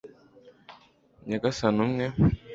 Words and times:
nyagasani 1.29 1.79
umwe 1.85 2.05